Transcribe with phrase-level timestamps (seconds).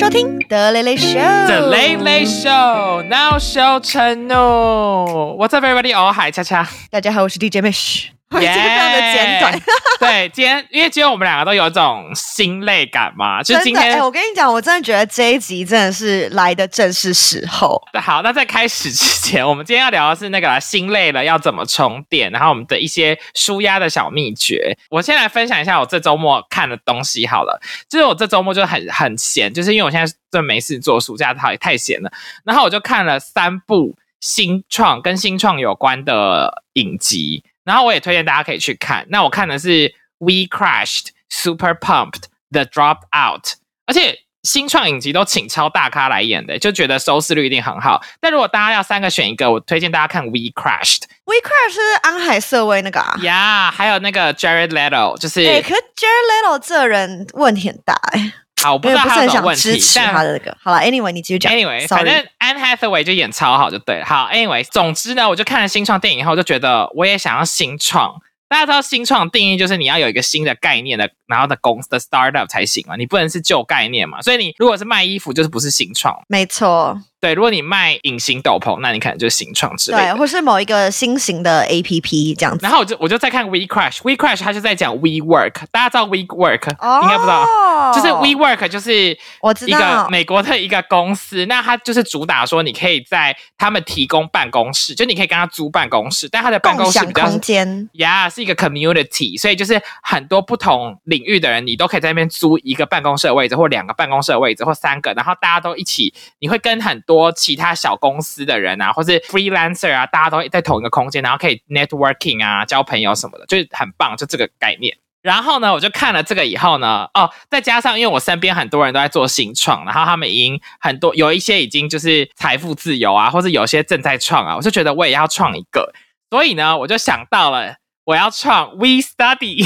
[0.00, 1.18] 收听德雷雷秀。
[1.18, 5.36] The Late Show now show 承诺。
[5.38, 5.94] What's up, everybody?
[5.94, 8.19] 哦，嗨，恰恰，大家好，我是 DJ Mish。
[8.32, 9.60] 我今天非常的简短。
[9.98, 17.82] 对，今天因为今天我们两个都有一种心累感嘛，就是今真的，哎、天我跟你讲，我真的觉得这一集真的是来的正是时候。
[18.00, 24.78] 好，那在开始之前，我们今天要聊的是那个啦心累了要怎么充电，然后我们的一些舒压的小秘诀。
[24.88, 32.10] 我先来分享一下我这周末看的东西好了，就是我这周末就很很闲，就是因为我现在真的没事做，暑假太太闲了，
[32.44, 39.06] 然后我就看了三部新创跟新创有关的影集，然后我也推荐大家可以去看。
[39.08, 43.54] 那我看的是 We Crashed、Super Pumped、The Dropout，
[43.86, 48.02] 而且新创影集都请超大咖来演的，就觉得收视率一定很好。
[48.20, 53.14] 但如果大家要三个选一个，我推荐大家看 We Crashed We Crashed 是安海瑟薇那个啊。
[53.22, 60.56] 呀还有那个 Jared Leto，就是、哎、可是 Jared Leto 这人问题很大哎、好，我不知道他有什么问题，但持他的那个。
[60.62, 61.52] 好了，Anyway，你继续讲。
[61.52, 64.04] Anyway，Sorry 反正 Anne Hathaway 就演超好就对了。
[64.04, 68.14] 好，Anyway，总之呢，我就看了新创电影以后，就觉得我也想要新创。
[68.48, 74.20] 大家知道新创定义就是你要有一个新的概念的，然后的公司的 startup 才行嘛，你不能是旧概念嘛。
[74.20, 76.12] 所以你如果是卖衣服，就是不是新创。
[76.26, 82.58] 没错，对，如果你卖隐形斗篷，那你可能就是新创之类对，或是某一个新型的 APP 这样子。
[82.64, 87.46] 然后我就我就在看 We Crash，We Crash 它就在讲 We Work，大家知道 We Work、哦应该不知道，
[87.94, 97.88] 就是 We Work 就是我知一个道美国的一个公司，那它就是主打说你可以在他们提供办公室，就你可以跟他租办公室，但他的办公室比较空间。
[97.94, 114.96] 呀是一个 community，所以就是很多不同领域的人，你都可以在那边租一个办公室的位置，或两个办公室的位置，或三个，然后大家都一起，你会跟很多其他小公司的人啊，或是 freelancer 啊，大家都在同一个空间，然后可以 networking 啊，交朋友什么的，就是很棒，就这个概念。
[115.22, 125.92] 然后呢，我就看了这个以后呢，哦，再加上因为我身边很多人都在做新创，然后他们已经很多有一些已经就是财富自由啊，或者有些正在创啊，我就觉得我也要创一个，
[126.30, 129.64] 所以呢，我就想到了我要创 We Study，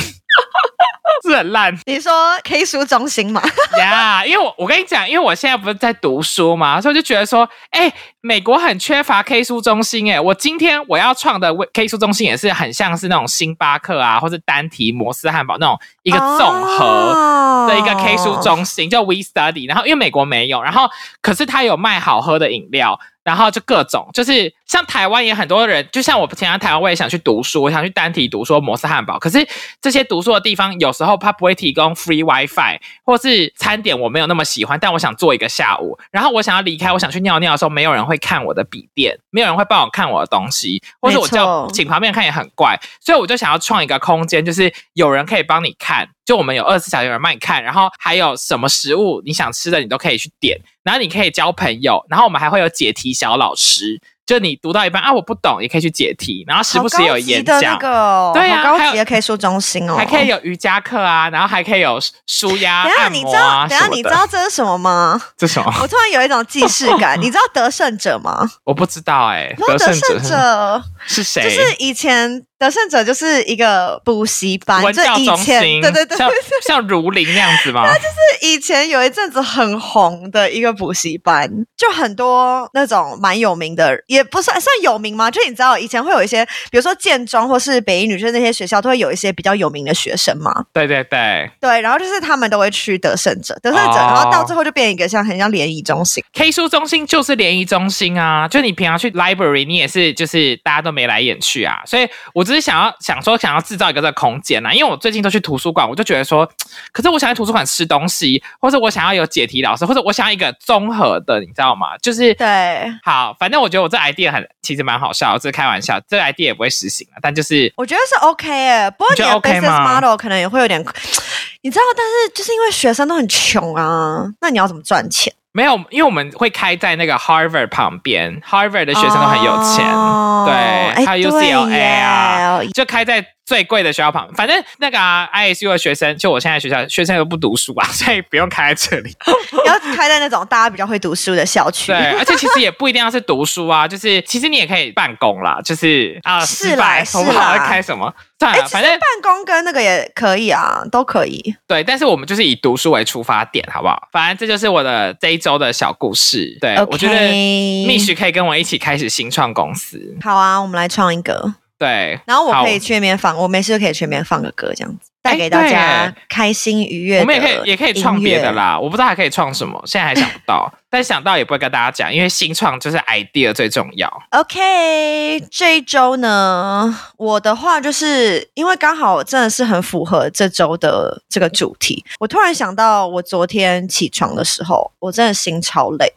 [1.26, 3.42] 是很烂你说 K 书中心嘛？
[3.78, 16.84] 呀因为我我跟你讲，因为我现在不是在读书嘛，所以我就觉得说，哎，美国很缺乏 K 书中心，哎，我今天我要创的 K 书中心也是很像是那种星巴克啊，或是单体摩斯汉堡那种一个综合。
[16.84, 20.86] 哦的一个 K 书中心叫 We Study，然后因为美国没有，然后
[21.22, 29.46] 可是它有卖好喝的饮料，然后就各种就是像台湾也很多人，就像我前在台湾我也想去读书，我想去单体读书摩斯汉堡，可是
[29.80, 57.76] 这些读书的地方有时候它不会提供 free WiFi，或是餐点我没有那么喜欢，但我想做一个下午，然后我想要离开，我想去尿尿的时候，没有人会看我的笔电，没有人会帮我看我的东西，或者我叫请旁边看也很怪，所以我就想要创一个空间，就是有人可以帮你看，就我们有二十四小时有人帮你看，然后还有什么食物你想吃的你都可以去点，然后你可以交朋友，然后我们还会有解题小老师，就你读到一半啊我不懂也可以去解题，然后时不时有演讲的那。
[57.76, 65.20] 个哦，对啊还有好高级的 K 书中心哦，还可以有瑜伽课啊，然后还可以有舒压等下按你知道，摩啊等下你知道这是什么吗？
[65.36, 65.70] 这什么？
[65.82, 67.18] 我突然有一种既视感。
[67.20, 68.48] 你知道得胜者吗？
[68.64, 71.42] 我不知道哎、得胜者者是谁？
[71.44, 76.30] 就是以前得胜者就是一个补习班，文教中心，前对对对，像
[76.66, 77.86] 像如林那样子吗？
[77.94, 85.30] 是以前有一阵子很红的一个补习班，就很多那种蛮有名的，也不算算有名吗？
[85.30, 90.64] 就你知道以前会有一些，比如说建中或是北一女，就是那些学校都会有一些比较有名的学生嘛。
[90.72, 96.22] 对对对对，然后就是他们都会去得胜者，得胜者，哦然后到最后就变一个像很像联谊中心。
[96.32, 106.48] ，K 书中心就是联谊中心啊，就你平常去 library，你也是就是大家都眉来眼去啊，所以我只是想要想说想要制造一个这个空间啊，因为我最近都去图书馆，我就觉得说，
[106.92, 111.98] 可是我想在图书馆吃东西，或者我想要有解题老师，或者我想要一个综合的，你知道吗？
[111.98, 120.80] 就是对，好，反正我觉得我这 idea 很其实蛮好笑，这是开玩笑，这个 idea 也不会实行了，但就是我觉得是 OK 诶，不过你的 business model 可能也会有点，
[121.62, 125.32] 你知道，但是就是因为学生都很穷啊，那你要怎么赚钱？
[125.56, 134.28] 没有，因为我们会开在那个 Harvard 旁边，Harvard 的学生都很有钱，哦对，哎还有 UCLA 啊，就开在最贵的学校旁。
[134.34, 139.14] 反正那个、啊、ISU 的学生，就我现在学校学生都不读书啊， 所以不用开在这里。
[139.66, 141.92] 要开在那种大家比较会读书的校区。
[141.92, 148.12] 对，而且其实也不一定要是读书啊，就是其实你也可以办公啦，就是啊，是啦是我不开什么。
[148.36, 151.54] 算哎，了，其实反正办公跟那个也可以啊，都可以。
[151.66, 154.08] 对，但是我们就是以读书为出发点，好不好？
[154.12, 156.58] 反正这就是我的这一周的小故事。
[156.60, 160.16] 对我觉得蜜许可以跟我一起开始新创公司。
[160.20, 161.54] 好啊，我们来创一个。
[161.78, 167.18] 对，然后我可以去那边放，我没事就可以去那边放个歌，这样子带哎给大家开心愉悦。
[167.20, 168.52] 我们也可以也可以创别的。
[168.52, 174.08] 啦，我不知道还可以创什么，现在还想不到，但想到也不会跟大家讲，因为新创就是 idea 最重要。
[174.30, 182.04] OK，这一周呢，我的话就是因为刚好真的是很符合这周的这个主题。
[182.20, 186.12] 我突然想到，我昨天起床的时候，我真的心超累。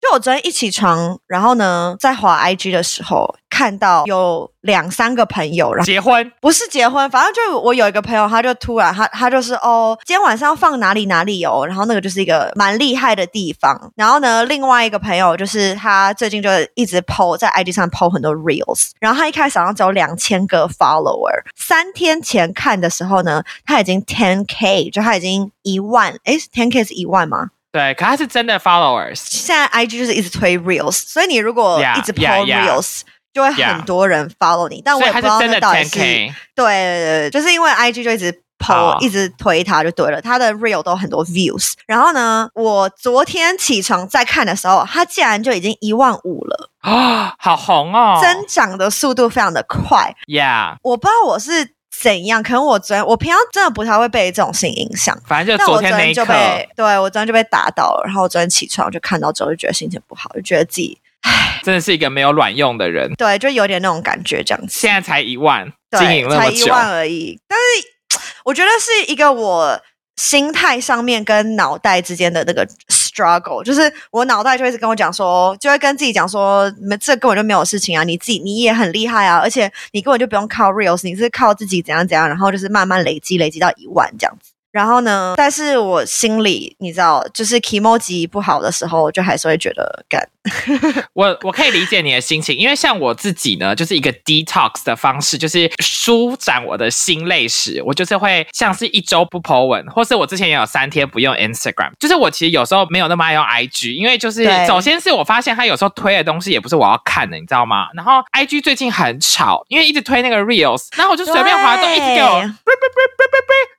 [0.00, 13.92] 就我昨天一起床，然后呢，在滑 IG 的时候，看到有两三个朋友，然后结婚不是结婚，反正就我有一个朋友，他就突然他他就是哦，今天晚上要放哪里哪里哦，然后那个就是一个蛮厉害的地方。
[13.94, 27.50] 然后呢，另外一个朋友就是他最近就一直 PO 在 IG 上 PO 很多 reels，然后他一开始好像只有两千个 follower，三天前看的时候呢，他已经 ten k，就他已经一万，诶 t e n k 是一万吗？
[27.70, 32.44] 对，可他是真的 followers，现在 IG 就是一直推 reels，所以你如果一直 yeah.
[32.44, 33.00] reels。
[33.34, 35.98] 就会很多人 follow 你，但我也不知道到底10是。
[35.98, 41.72] 对对对，就是因为 IG 就一直 PO，、好一直推它就对了，它的 Real 都很多 views。
[41.86, 48.20] 然后呢，我昨天起床再看的时候，它竟然就已经一万五了，啊、好红哦！
[48.22, 50.14] 增长的速度非常的快。
[50.28, 55.18] ，Yeah，我不知道我是怎样，可能我昨天我平常真的不太会被这种事情影响。
[55.26, 60.96] 反正就但我昨天那一刻，就被，对我昨天就被打倒了，然后我昨天起床就看到之后就觉得心情不好，就觉得自己
[61.62, 63.12] 真的是一个没有卵用的人。
[63.14, 64.78] 对，就有点那种感觉这样子。
[64.78, 67.38] 现在才一万，经对，营那么久，才一万而已。
[67.48, 69.80] 但是我觉得是一个我
[70.16, 84.52] 心态上面跟脑袋之间的那个 struggle，就是我脑袋就一直跟我讲说，就会跟自己讲说，你们这根本就没有事情啊，你自己你也很厉害啊，而且你根本就不用靠 reels，你是靠自己怎样怎样，然后就是慢慢累积，累积到一万这样子。
[84.74, 90.20] 然后呢，但是我心里你知道，就是 emoji 不好的时候，就还是会觉得干。
[91.14, 107.86] 我我可以理解你的心情，因为像我自己呢，就是一个 detox 的方式，就是舒展我的心累时，我就是会像是一周不 po 文，或是我之前也有三天不用 Instagram，就是我其实有时候没有那么爱用 IG，因为就是首先是我发现他有时候推的东西也不是我要看的，你知道吗？
[107.94, 112.42] 然后 IG 最近很吵，因为一直推那个 reels，然后我就随便滑动一直给我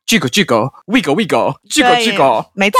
[0.07, 2.45] 对巨狗巨狗 w i g o 巨狗巨狗。
[2.53, 2.79] 没错，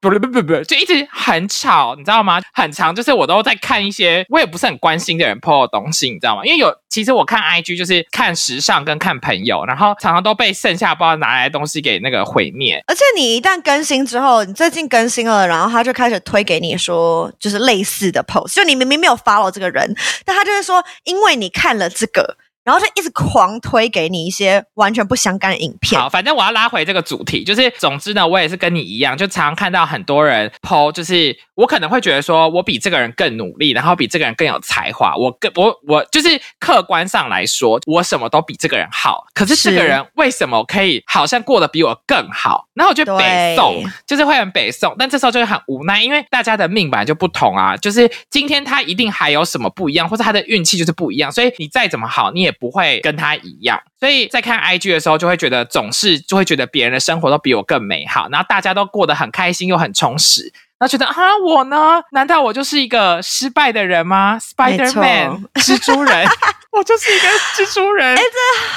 [0.00, 2.40] 不不不不不，就一直很吵，你知道吗？
[2.54, 6.42] 很长，就是我都在看一些我也不是很关心的人 PO 的东西，你知道吗？
[6.42, 12.82] 因为有其实我看 IG 就是看时尚跟看朋友，然后常常都被剩下不知道拿来的东西给那个毁灭。
[12.86, 19.94] 而且你一旦更新之后，你最近更新了，然后他就开始推给你说，就是类似的 post，就你明明没有 follow 这个人，
[20.24, 26.00] 但他就会说，因为你看了这个，然后就一直狂推给你一些完全不相干的影片。
[26.00, 42.66] 好，反正我要拉回这个主题，就是总之呢，我也是跟你一样，就常常看到很多人 PO，就是我可能会觉得说我比这个人更努力，然后比这个人更有才华，我更我我就是客观上来说，我什么都比这个人好，可是这个人为什么可以好像过得比我更好？
[42.72, 53.78] 然后我就北宋，就是会很北宋，但这时候就会很无奈，因为大家的命本来就不同啊，就是今天他一定还有什么不一样，或者他的运气就是不一样，所以你再怎么好，你也不会跟他一样。
[53.98, 60.50] 所以在看 IG 的时候，就会觉得总是就会觉得别人的生活都比我更美好，然后大家都过得很开心又很充实。
[60.80, 62.02] 然后觉得啊，我呢？
[62.12, 66.26] 难道我就是一个失败的人吗？Spider Man， 蜘蛛人，
[66.72, 68.16] 我就是一个蜘蛛人。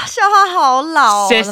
[0.06, 1.52] 笑话好老，谢谢。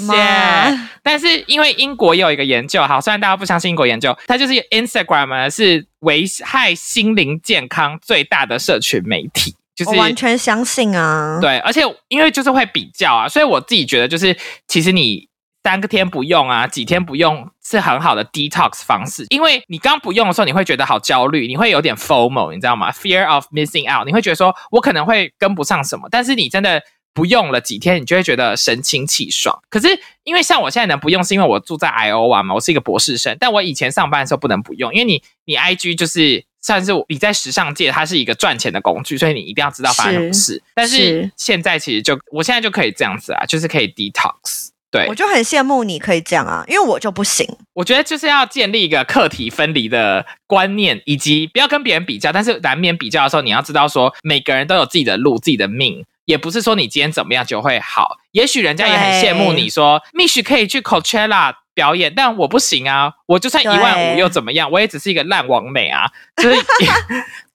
[1.01, 11.39] 但是因为英国也有一个研究，好，虽然大家不相信英国研究，它就是 Instagram 呢是危害心灵健康最大的社群媒体，就是我完全相信啊。
[11.39, 14.37] 对，而且因为就是会比较啊，所以我自己觉得就是
[14.67, 15.30] 其实你。
[15.63, 26.81] 三个天不用啊，几天不用是很好的 detox 方式，因为你刚不用的时候，你会觉得好焦虑，你会有点 FOMO，你知道吗？Fear of missing out，你会觉得说我可能会跟不上什么，但是你真的
[27.13, 29.61] 不用了几天，你就会觉得神清气爽。
[29.69, 29.87] 可是
[30.23, 36.45] 因为像我现在能不用，是因为我住在 Iowa 嘛，我是一个博士生，但我以前上班的时候不能不用，因为你你 IG 就是。
[36.63, 40.61] 算是你在时尚界，它是一个赚钱的工具，所以你一定要知道发生什么事。
[40.75, 44.67] 但是是现在其实就，我现在就可以这样子啊，就是可以 detox。
[44.91, 47.47] 对我，就很羡慕你可以这样啊，因为我就不行。
[47.73, 58.17] 我觉得就是要建立一个客体分离的观念，以及不要跟别人比较，但是难免比较的时候，你要知道说每个人都有自己的路、自己的命，也不是说你今天怎么样就会好。
[58.33, 64.69] 也许人家也很羡慕你说，Mish 可以去 Coachella 表演，但我不行啊，我就算一万五又怎么样？
[64.69, 66.55] 我也只是一个烂王美啊，就是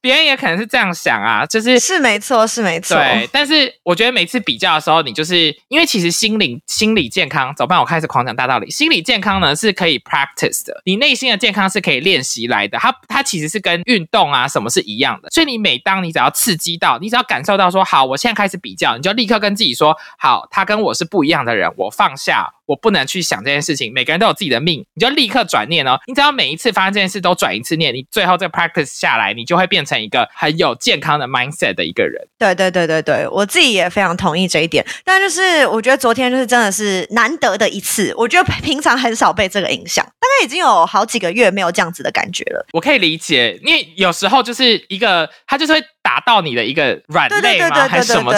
[0.07, 2.97] 别人也可能是这样想啊，就是是没错，是没错。
[2.97, 8.71] 对，但是我觉得每次比较的时候，你就是因为其实心灵心理健康，走吧，我开始狂讲大道理。
[8.71, 12.79] 心理健康呢是可以 practice 的，你内心的健康是可以练习来的。
[12.79, 15.29] 它它其实是跟运动啊什么是一样的。
[15.31, 22.53] 所以你每当你只要刺激到，你只要感受到说好，我现在开始比较，你就立刻跟自己说好，他跟我是不一样的人，我放下。
[22.67, 25.97] 我不能去想这件事情，每个人都有自己的命，你就立刻转念哦。
[26.09, 32.27] 你只要每一次发生这件事都转一次念，你最后这 practice 下来，你就会变成一个很有健康的 mindset 的一个人。
[32.39, 34.85] 对对对对对，我自己也非常同意这一点。
[35.05, 42.67] 但就是我觉得昨天就是真的是难得的一次，我觉得平常很少被这个影响，大概已经有好几个月没有这样子的感觉了。
[42.73, 47.87] 我可以理解，因为有时候就是一个，他就是会打到你的一个软肋吗？
[47.87, 48.33] 还是什么？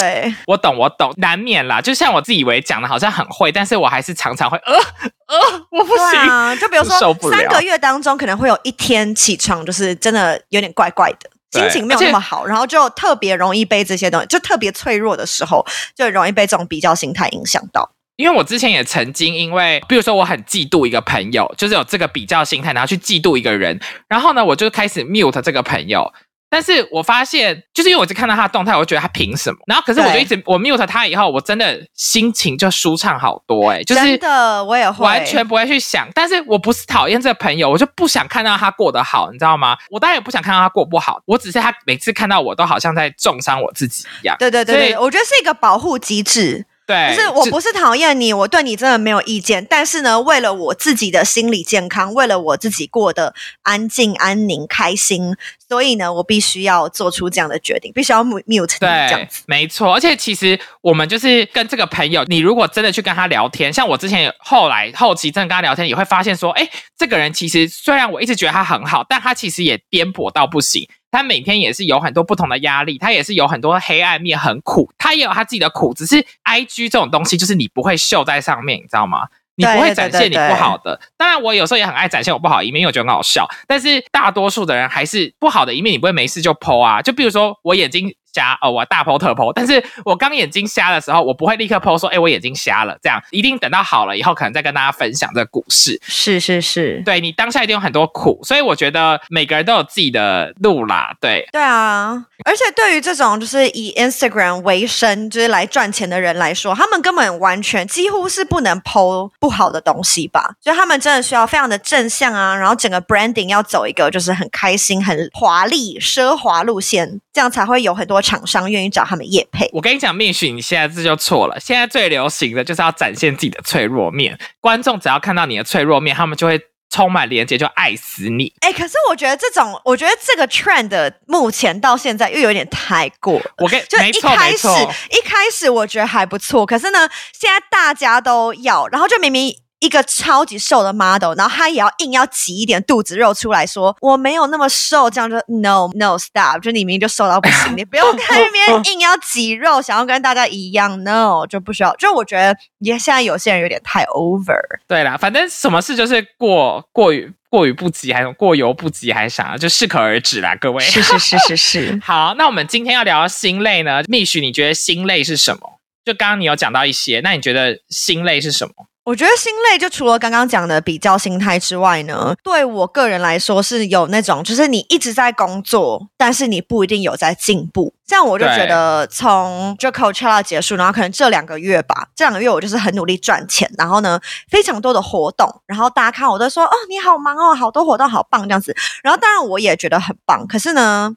[0.47, 1.81] 我懂，我懂，难免啦。
[1.81, 4.19] 就像我自以为讲的好像很会，但是我还是。
[4.19, 6.59] 常常会呃呃，我不行。
[6.59, 15.65] 就比如说三个月当中，可能会有一天起床，就是真的有点怪怪的，心情没有那么好，然后就特别容易被这些东西，就特别脆弱的时候，
[15.95, 17.91] 就容易被这种比较心态影响到。
[18.17, 23.79] 因为我之前也曾经因为，比如说我很嫉妒一个朋友，就是有这个比较心态，然后去嫉妒一个人，
[24.09, 26.13] 然后呢，我就开始 mute 这个朋友。
[26.51, 29.59] 但是我发现，就是因为我只看到他的动态，我就觉得他凭什么？
[29.67, 36.09] 然后可是我就一直我 mute 他以后，我真的心情就舒畅好多哎，就是真的我也会完全不会去想。
[36.15, 39.77] 但是我不是讨厌这个朋友，我就不想看到他过得好，你知道吗？
[39.91, 44.37] 我当然也不想看到他过不好，我只是他每次看到我都好像在重伤我自己一样。
[44.39, 46.65] 对对对对，我觉得是一个保护机制。
[46.89, 49.63] 对，就是我不是讨厌你，我对你真的没有意见。
[49.69, 55.37] 但是呢，为了我自己的心理健康，为了我自己过得安静、安宁、开心，
[55.69, 59.43] 所以呢，我必须要做出这样的决定，必须要 mute 这样子。
[59.47, 66.67] 没错，而且其实我们就是跟这个朋友，你如果真的去跟他聊天，像我之前后来后期真的跟他聊天，也会发现说，哎，
[66.97, 70.89] 这个人其实虽然我一直觉得他很好，但他其实也颠簸到不行。
[71.11, 74.91] 他每天也是有很多不同的压力，他也是有很多黑暗面，很苦。
[74.99, 79.29] 他也有他自己的苦，只是 I G 这种东西就是你不会秀在上面，你知道吗？
[79.57, 81.01] 你不会展现你不好的。
[81.17, 83.49] 当然，我有时候也很爱展现我不好一面，因为我觉得很好笑。
[83.67, 87.03] 但是大多数的人还是不好的一面，你不会没事就 PO 啊。
[87.03, 88.15] 就比如说我眼睛。
[88.33, 95.99] 瞎哦，我大剖特剖，但是我刚眼睛瞎的时候，我不会立刻剖说，哎，我眼睛瞎了，这样一定等到好了以后，可能再跟大家分享这个故事。
[96.03, 101.15] 是是是，对你当下一定有很多苦，所以我觉得每个人都有自己的路啦。
[101.21, 110.55] 对对啊，而且对于这种就是以 Instagram 为生，就是来赚钱的人来说，他们根本完全几乎是不能剖不好的东西吧？
[110.61, 118.18] 就他们真的需要非常的正向啊，然后整个 branding 要走一个就是很开心、很华丽、奢华路线，这样才会有很多。
[118.21, 121.59] 厂商愿意找他们叶配，我跟你讲，命许你现在这就错了。
[121.61, 126.61] 现在最流行的就是要展现自己的脆弱面，观众只要看到你的脆弱面，他们就会
[126.91, 128.53] 充满连接，就爱死你。
[128.61, 133.41] 哎，可是我觉得这种，我觉得这个 trend 目前到现在又有点太过。
[133.59, 134.69] 我跟就一开始
[135.11, 139.55] 一开始我觉得还不错，可是呢，现在大家都要，然后就明明。
[139.81, 151.95] 一个超级瘦的 model，然后他也要硬要挤一点肚子肉出来说我没有那么瘦，这样就 no no stop，就你明明就瘦到不行， 你不用看那边硬要挤肉，想要跟大家一样，no 就不需要。
[151.97, 154.59] 就我觉得也现在有些人有点太 over。
[154.87, 160.83] 对啦，反正什么事就是过过于过于不及，还是过犹不及，还是啥，就适可而止啦，各位。
[160.85, 162.01] 是是是是是。
[162.03, 164.03] 好，那我们今天要聊心累呢？
[164.09, 165.79] 蜜许，你觉得心累是什么？
[166.05, 168.73] 就刚刚你有讲到一些，那你觉得心累是什么？
[169.09, 177.95] 我觉得心累，就除了刚刚讲的比较心态之外呢，对我个人来说是有那种，就是你一直在工作，但是你不一定有在进步。
[178.07, 188.77] 这样我就觉得，从就 Coachella 结束，然后可能这两个月吧，这两个月我就是很努力赚钱，然后呢，非常多的活动，然后大家看我都说，哦，你好忙哦，好多活动，好棒这样子。
[189.03, 191.15] 然后当然我也觉得很棒，可是呢。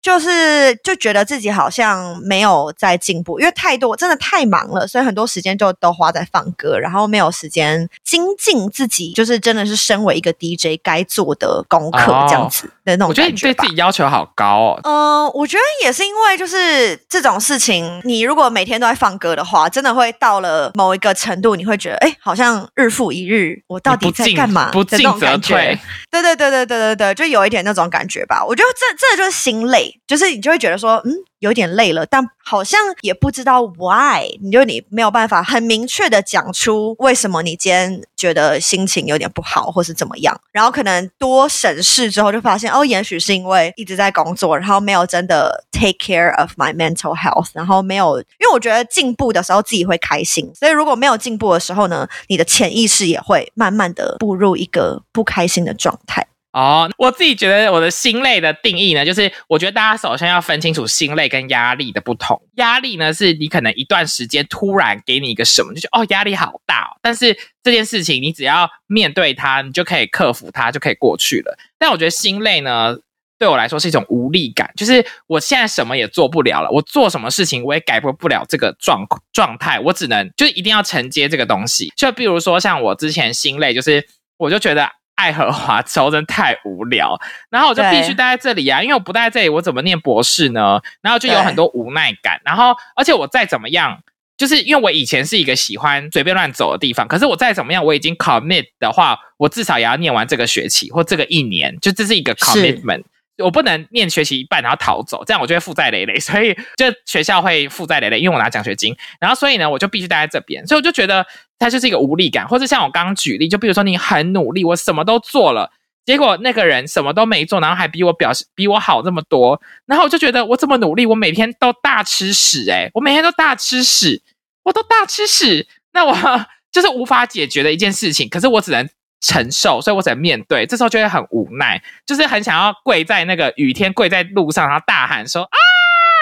[0.00, 13.08] 就是就觉得自己好像没有在进步，因为太多真的太忙了，所以很多时间就都花在放歌，然后没有时间精进自己，就是真的是身为一个 DJ 该做的功课这样子的那种。
[13.08, 14.80] 我觉得你对自己要求好高哦。
[14.84, 24.70] 嗯，我觉得也是因为就是这种事情，你如果每天都在放歌的话，真的会到了某一个程度，你会觉得哎，好像日复一日，我到底在干嘛？
[24.70, 25.78] 不进则退。
[26.10, 28.44] 对对对对对对对，就有一点那种感觉吧。
[28.46, 29.87] 我觉得这这就是心累。
[30.06, 31.12] 就是你就会觉得说，嗯。
[31.40, 40.36] 有点累了，但好像也不知道 why，你就你没有办法很明确的讲出为什么你今天觉得心情有点不好，或是怎么样。
[40.50, 56.26] 然后可能多审视之后，就发现哦，也许是因为一直在工作，然后没有真的 take care of my mental health，然后没有，因为我觉得进步的时候自己会开心，所以如果没有进步的时候呢，你的潜意识也会慢慢的步入一个不开心的状态。
[56.58, 62.36] 哦，我自己觉得我的心累的定义呢，就是我觉得大家首先要分清楚心累跟压力的不同。
[62.56, 71.56] 压力呢，是你可能一段时间突然给你一个什么，就觉得哦压力好大哦，但是这件事情你只要面对它，你就可以克服它，就可以过去了。
[71.78, 72.96] 但我觉得心累呢，
[73.38, 81.92] 对我来说是一种无力感，就是我现在什么也做不了了，我做什么事情我也改变不了这个状状态，我只能就一定要承接这个东西。
[81.96, 84.04] 就比如说像我之前心累，就是
[84.38, 84.97] 我就觉得。
[85.18, 87.20] 爱荷华州真太无聊，
[87.50, 90.80] 然后我就必须待在这里啊，因为我不待在这里，我怎么念博士呢？
[91.02, 93.98] 然后就有很多无奈感，然后而且我再怎么样，
[94.36, 103.02] 就是因为我以前是一个喜欢随便乱走的地方，可是我再怎么样，我已经 commit 的话，我至少也要念完这个学期或这个一年，就这是一个 commitment。
[103.42, 108.96] 我不能念学习一半然后逃走，这样我就会负债累累， 所以就学校会负债累累，因为我拿奖学金。
[109.20, 111.24] 然后所以呢，我就必须待在这边，所以我就觉得
[111.58, 115.70] 它就是一个无力感，或者像我刚刚举例，就比如说你很努力，我什么都做了，
[116.04, 124.20] 结果那个人什么都没做，然后还比我表现比我好这么多，然后我就觉得我这么努力，我每天都大吃屎，诶我每天都大吃屎，
[124.64, 126.12] 我都大吃屎，那我
[126.72, 128.88] 就是无法解决的一件事情，可是我只能。
[129.20, 130.66] 承受，所以我只能面对。
[130.66, 135.56] 这时候就会很无奈，就是很想要跪在那个雨天，跪在路上，然后大喊说：“啊！”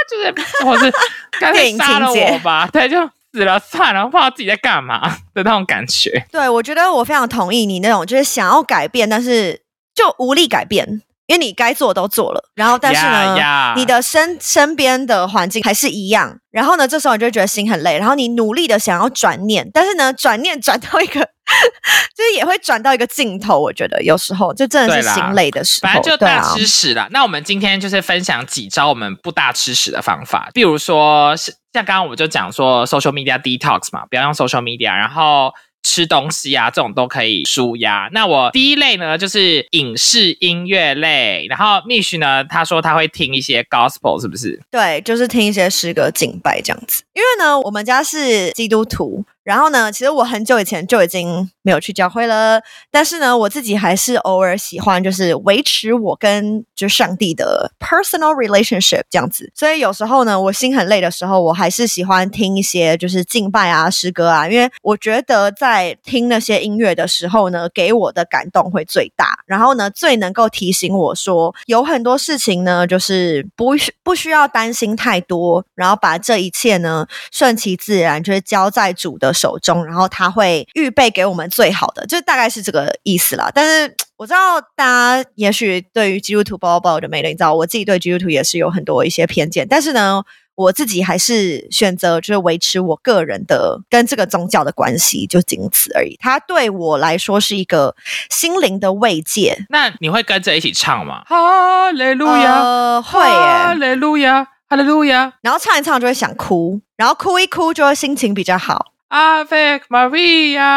[0.09, 0.93] 就是或是
[1.41, 6.26] 干脆杀了我吧，对，就死了算了，不知道自己在干嘛的那种感觉。
[6.31, 9.62] 对，我觉得我非常同意你那种，就是想要改变，但是
[9.95, 11.03] 就无力改变。
[11.26, 21.14] 因为你该做都做了，然后但是呢，你的身身边的环境还是一样，然后呢，这时候你就觉得心很累，然后你努力的想要转念，但是呢，转念转到一个，
[22.14, 23.59] 就是也会转到一个尽头。
[23.59, 27.09] 我觉得有时候就真的是心累的时候，反正就大吃屎了。
[27.11, 35.52] 那我们今天就是分享几招我们不大吃屎的方法，比如说像刚刚我们就讲说 social media detox 嘛，不要用 social media，然后。
[35.87, 38.09] 吃东西啊，这种都可以舒压。
[38.12, 41.47] 那我第一类呢，就是影视音乐类。
[41.49, 44.61] 然后 Mish 呢，他说他会听一些 Gospel，是不是？
[44.69, 47.05] 对，就是听一些诗歌敬拜这样子。
[47.14, 49.25] 因为呢，我们家是基督徒。
[49.47, 52.61] 然后呢，其实我很久以前就已经没有去教会了，
[52.91, 59.53] 但是呢，我自己还是偶尔喜欢，就是维持我跟就上帝的 personal relationship 这样子。
[59.55, 69.38] 所以有时候呢，我心很累的时候，我还是喜欢听一些就是敬拜啊、诗歌啊，因为我觉得在听那些音乐的时候呢，给我的感动会最大。
[69.47, 79.36] 然后呢，最能够提醒我说，有很多事情呢，就是不需不需要担心太多，然后把这一切呢顺其自然，就是交在主的。
[79.37, 83.51] 手中，然后他会预备给我们最好的，就大概是这个意思啦。
[83.55, 89.69] 但是 我知道大家也许对于基督徒包包的魅力，你知道我自己对基督徒也是有很多一些偏见。
[89.69, 90.23] 但是呢，
[90.55, 96.17] 我自己还是选择就是维持我个人的跟这个宗教的关系，就仅此而已。
[96.19, 97.95] 它对我来说是一个
[98.31, 99.67] 心灵的慰藉。
[99.69, 101.23] 那你会跟着一起唱吗？
[101.27, 105.31] 哈利路亚，会耶，哈利路亚，哈利路亚。
[105.43, 108.93] 然后唱一唱就会想哭，然后哭一哭就会心情比较好。
[109.17, 110.76] Ave Maria，Ave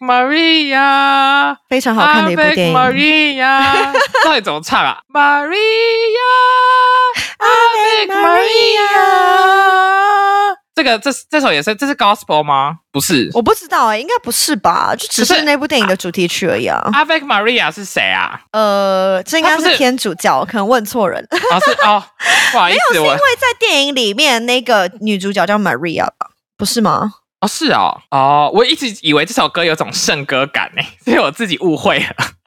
[0.00, 2.74] Maria，非常好看的一部电影。
[2.74, 3.92] Maria，
[4.24, 5.56] 到底怎么唱啊？Maria，Ave
[8.08, 8.86] Maria，
[10.74, 12.76] 这个这这首也是这是 Gospel 吗？
[12.90, 14.94] 不是，我不知道哎，应该不是吧？
[14.96, 16.82] 就只是那部电影的主题曲而已啊。
[16.94, 18.40] Ave Maria 是谁啊？
[18.52, 21.22] 呃，这应该是天主教，可能问错人。
[21.30, 22.02] 哦，是哦，
[22.52, 26.30] 不好意思， 没有，是因为在电影里面那个女主角叫 Maria 吧。
[26.56, 27.12] 不是吗？
[27.40, 32.06] 哦，是哦，哦，我一直以为这首歌有种圣歌感呢， 所以我自己误会了。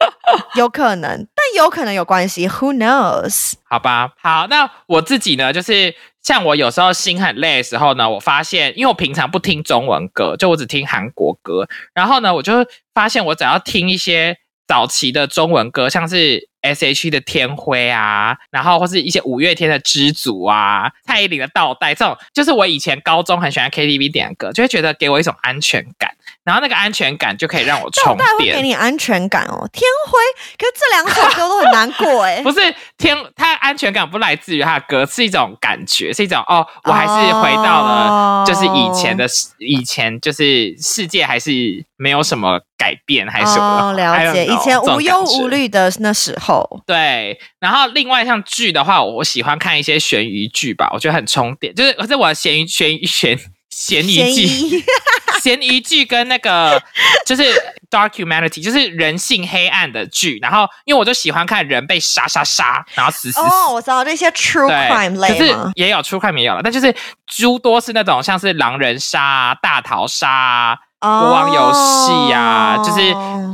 [0.55, 3.53] 有可能，但有可能有关系，Who knows？
[3.69, 5.93] 好吧，好，那我自己呢，就是
[6.23, 16.49] 像我有时候心很累的时候呢，我发现，因为我平常不听中文歌，就我只听韩国歌，然后呢，我就发现我只要听一些早期的中文歌，像是。
[16.61, 26.11] S.H.E 的天灰啊，然后或是一些五月天的知足啊，蔡依林的倒带，这种就是我以前高中很喜欢 K.T.V 点的歌，就会觉得给我一种安全感，
[26.43, 28.53] 然后那个安全感就可以让我充电。
[28.53, 30.19] 会给你安全感哦，天灰，
[30.57, 32.41] 可是这两首歌都很难过哎。
[32.43, 32.59] 不是
[32.97, 39.25] 天，它安全感不来自于它的歌，是一种感觉，是一种哦，我还是回到了就是以前的
[39.59, 41.51] 以前，就是世界还是
[41.97, 43.93] 没有什么改变，还是什么？
[43.93, 46.48] 了解，以前无忧无虑的那时候。
[46.85, 51.73] 对，然后另外像剧的话，我喜欢看一些悬疑剧吧，我觉得很充电。
[51.75, 53.37] 就是，可是我悬疑悬疑悬
[53.69, 54.83] 悬疑剧，
[55.41, 56.81] 悬疑剧跟那个
[57.25, 57.43] 就是
[57.89, 60.39] documentary，就是人性黑暗的剧。
[60.41, 63.39] 然后，因为我就喜欢看人被杀杀杀，然后死死。
[63.39, 66.93] 哦，我知道那些 true crime 类，可是也有 true crime 也有了，但就是
[67.27, 70.79] 诸多是那种像是狼人杀、大逃杀。
[70.99, 72.99] 国王游戏呀、哦就是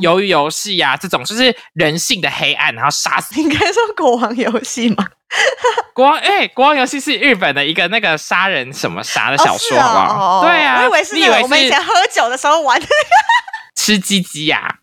[0.01, 5.05] 鱿鱼游戏呀、这种就是人性的黑暗，然后杀死 应该说国王游戏嘛，
[5.93, 6.17] 国王。
[6.17, 10.39] 哎、国王游戏是日本的一个那个杀人什么杀的小说，好不好？
[10.39, 12.86] 哦对啊，我以为是你以为那个我们以前喝酒的时候玩的
[13.75, 14.79] 吃鸡鸡呀？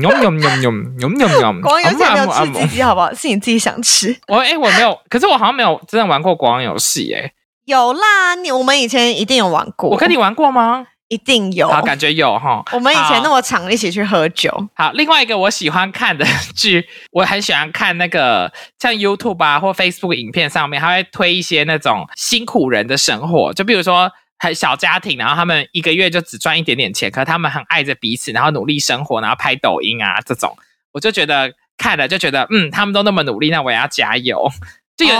[0.00, 1.60] 牛牛牛牛牛牛牛！
[1.60, 3.12] 国王游戏，没有吃鸡鸡，好不好？
[3.14, 4.18] 是你自己想吃。
[4.28, 7.32] 我哎、我没有，可是我好像没有真的玩过国王游戏哎。
[7.66, 10.86] 有啦，你我们以前一定有玩过，我跟你玩过吗？
[11.08, 11.68] 一定有。
[11.68, 12.62] 好，感觉有哈。
[12.72, 14.90] 我们以前那么么常一起去喝酒，好。
[14.92, 24.10] 另外一个我喜欢看的剧， 我很喜欢看那个像 YouTube 啊或 Facebook 影片上面，他会推一些那种辛苦人的生活，就比如说。
[24.38, 30.54] 很小家庭，然后他们一个月就只赚一点点钱，可是他们很爱着彼此，然后努力生活，然后拍抖音啊这种，
[30.92, 34.46] 我就觉得看了就觉得，嗯，他们都那么努力，那我也要加油。
[34.96, 35.18] 就有、对，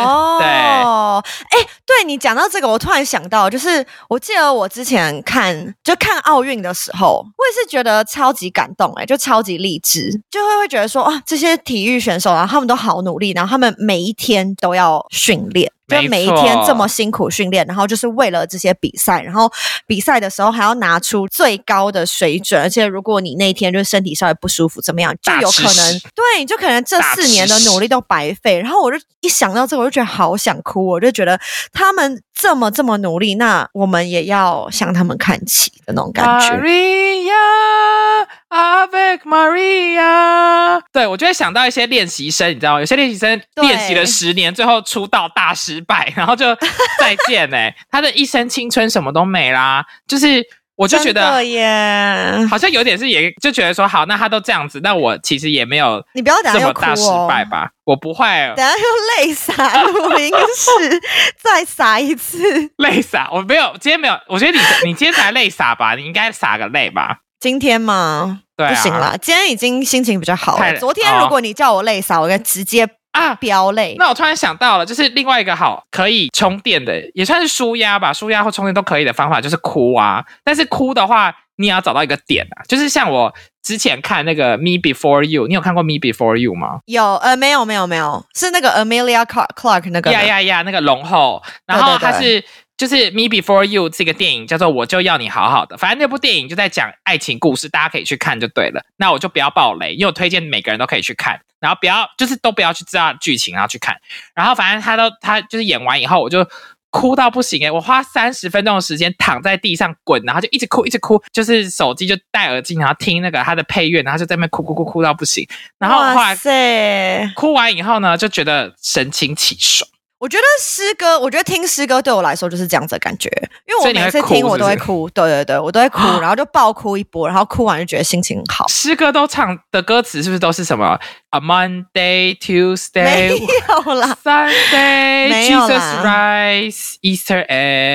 [0.83, 15.71] 哦，哎，对你讲到这个，我突然想到，就是我记得我之前看就看奥运的时候，我也是觉得超级感动，哎，就超级励志，就会会觉得说，哇，这些体育选手，然后他们都好努力，然后他们每一天都要训练。
[15.89, 19.51] 就每一天这么辛苦训练，然后就是为了这些比赛，然后
[19.87, 28.59] 比赛的时候还要拿出最高的水准，而且如果你那一天就是身体稍微不舒服，怎么样，就有可能屎对，就可能这四年的努力都白费。
[28.59, 31.41] 然后我就一想到这个，我就觉得好想哭，我就觉得
[31.73, 36.51] 他们这么这么努力，那我们也要向他们看齐的那种感觉。
[36.57, 42.81] Maria avec Maria，对我就会想到一些练习生，你知道吗？
[42.81, 46.55] 有些练习生练习了十年，最后出道大失败， 然后就
[46.99, 49.85] 再见哎、他的一生青春什么都没啦。
[50.09, 50.43] 就是
[50.75, 57.71] 我就觉得耶，好像有点是也就觉得说，好，那他都这样子，那我其实也没有你不要等下又哭这么大失哦，败吧？
[57.85, 61.01] 我不会等下又泪洒录音室，
[61.43, 62.39] 再洒一次。
[62.79, 67.19] 泪洒，我没有，今天没有，我觉得你你今天才泪洒吧，你应该洒个泪吧？
[67.41, 68.41] 今天吗？
[68.57, 70.77] 对啊，不行啦，今天已经心情比较好了。
[70.79, 72.87] 昨天哦如果你叫我泪洒，我应该直接
[73.17, 73.97] 啊，飙泪。
[73.99, 80.25] 那我突然想到了，就是另外一个好可以充电的，也算是舒压吧，舒压或充电都可以的方法，就是哭啊。
[80.45, 82.63] 但是哭的话，你也要找到一个点啊。
[82.69, 86.81] 就是像我之前看那个《Me Before You》，你有看过《Me Before You》吗？
[86.87, 92.45] 有呃，没有没有没有，是那个 Amelia Clark 那个呀呀呀，那个龙后，然后对对它是
[92.77, 98.85] 就是《Me Before You》这个电影叫做《我就要你好好的》，反正那部电影就在讲爱情故事，大家可以去看就对了。
[98.97, 103.97] 那我就不要爆雷，因为我推荐每个人都可以去看，然后不要就是都不要去知道剧情，然后去看。
[104.35, 106.47] 然后反正他都他就是演完以后，我就。
[106.89, 115.47] 哭到不行诶、我花三十分钟的时间躺在地上滚，然后就一直哭，一直哭，就是手机就戴耳机，然后听那个他的配乐，然后就在那边哭哭哭哭到不行。
[115.79, 117.31] 然后后哇来塞！
[117.35, 119.87] 哭完以后呢，就觉得神清气爽。
[120.19, 123.29] 我觉得诗歌，我觉得听诗歌对我来说就是这样子的感觉，
[123.67, 124.59] 因为我每次听我哭是不是？
[124.59, 128.67] 都会哭，对对对，我都会哭，然后就爆哭一波，然后哭完就觉得心情很好。
[128.69, 130.99] 诗歌都唱的歌词是不是都是什么
[131.37, 133.39] A，Monday、Tuesday， 没
[133.87, 136.03] 有啦，Sunday, 没有 Jesus 啦。
[136.05, 137.43] Rise, Easter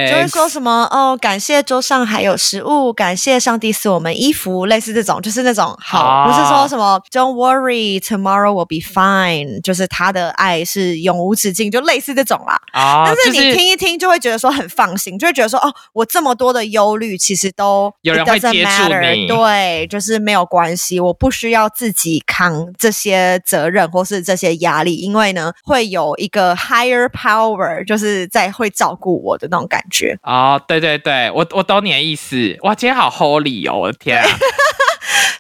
[0.10, 0.30] 就会 egg？
[0.32, 12.60] 说什么哦，感谢桌上还有食物，感谢上帝赐我们衣服，类似这种，就是那种好，哦不是说什么 Don't worry, tomorrow will be fine，就是他的爱是永无止境，就类似这种啦。
[12.74, 19.28] 啊但是你听一听，就会觉得说很放心，就会觉得说哦，我这么多的忧虑，其实都有人会接住你。
[19.28, 30.18] 对，就是没有关系，我不需要自己扛这些责任或是这些压力，因为呢，会有一个 higher power，就是在会照顾我的那种感觉。
[30.24, 32.58] 哦，对对对，我我懂你的意思。
[32.64, 34.22] 哇，今天好 holy 哦，我的天！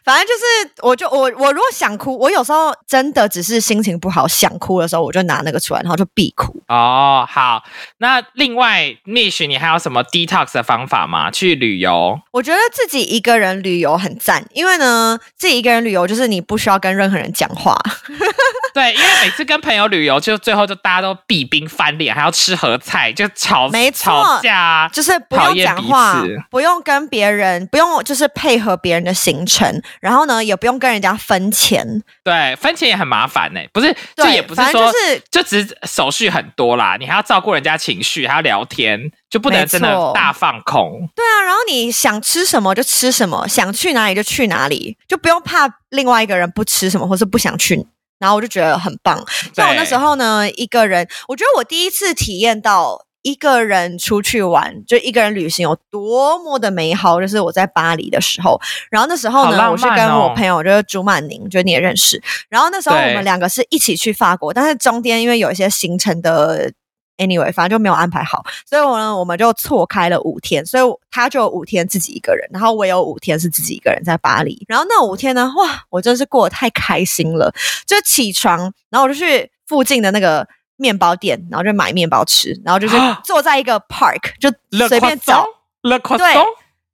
[0.04, 6.62] 反正就是，我就我我如果想哭，我有时候真的只是心情不好想哭的时候，我就拿那个出来，然后就必哭。
[6.68, 7.64] 哦，好，
[8.00, 11.30] 那另外 Mish，你还有什么 detox 的方法吗？
[11.30, 12.20] 去旅游？
[12.32, 17.78] 我觉得自己一个人旅游很赞，因为呢，自己一个人旅游就是你不需要跟任何人讲话，
[18.73, 31.86] 对，因为每次跟朋友旅游，就最后就大家都避冰翻脸，还要吃合菜，就吵没吵架啊，就是不用讲话此，不用跟别人，不用就是配合别人的行程，然后呢，也不用跟人家分钱。
[32.23, 41.10] 对，分钱也很麻烦呢、不是，对就也不是说，就是就只是手续很多啦，你还要照顾人家情绪，还要聊天，就不能真的大放空。
[41.15, 47.86] 对啊，然后你想吃什么就吃什么，想去哪里就去哪里，就不用怕另外一个人不吃什么或是不想去。
[48.21, 49.21] 然后我就觉得很棒。
[49.53, 57.19] 像我那时候呢，一个人，我觉得我第一次体验到一个人出去玩，就一个人旅行有多么的美好。
[57.19, 62.21] 就是我在巴黎的时候，然后那时候呢，我是跟我朋友就是朱曼宁，就你也认识。
[62.47, 66.71] 然后那时候我对们两个是一起去法国，但是中间因为有一些行程的。
[67.17, 74.65] Anyway，反正就没有安排好，所以我呢，我们就错开了五天，所以他就有五天自己一个人，然后我有五天是自己一个人在巴黎。
[74.67, 77.54] 然后那五天呢，哇，我真是过得太开心了，
[77.86, 80.47] 就起床，然后我就去附近的那个
[80.78, 84.50] 面包店，然后就买面包吃，然后就是坐在一个 park 就
[84.88, 85.19] 随便？
[85.19, 85.45] 找
[85.84, 86.34] ，Le 对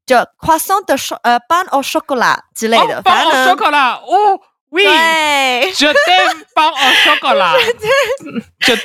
[0.05, 4.39] 就 croissant 的 ch 呃 ban au chocolat 之类的，反正呢 chocolat，哦
[4.71, 4.83] ，oui。
[4.83, 7.53] 对，Je t'aime pain au chocolat.
[8.59, 8.75] Je,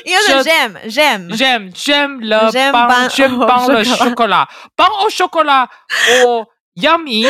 [0.43, 0.79] j'aime,
[1.75, 4.49] j'aime le J'aime pain, pain j'aime au pain le chocolat.
[4.77, 5.69] Pain au chocolat.
[6.25, 7.27] Oh, yummy.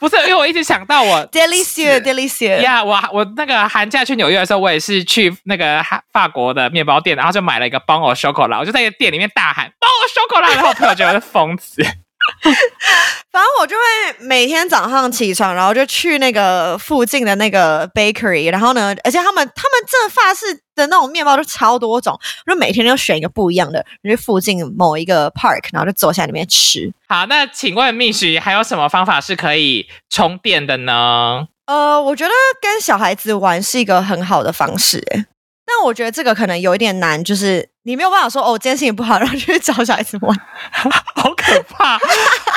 [0.00, 11.82] 不是，因为我一直想到我 delicious delicious，呀我我那个寒假去纽约的时候，我也是去那个哈法国的面包店，然后就买了一个 b o n o chocolat，我就在店里面大喊 b o n o chocolat，然后我朋友觉得我是疯子。
[13.30, 26.92] 反正我就会每天早上起床，然后就去那个附近的那个 bakery，然后呢，而且他们他们这法式的那种面包就超多种，就每天都选一个不一样的，就去附近某一个 park，然后就坐下里面吃。
[27.08, 31.46] 好，那请问蜜许还有什么方法是可以充电的呢？
[31.66, 35.00] 呃，我觉得跟小孩子玩是一个很好的方式，
[35.64, 40.36] 但我觉得这个可能有一点难，就是你没有办法说哦，我今天心情不好， 然后就去找小孩子玩。
[40.70, 41.98] 好可怕！